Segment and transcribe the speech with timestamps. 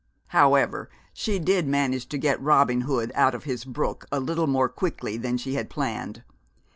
[0.29, 4.67] However, she did manage to get Robin Hood out of his brook a little more
[4.67, 6.23] quickly than she had planned.